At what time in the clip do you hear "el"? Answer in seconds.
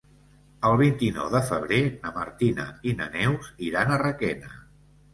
0.69-0.77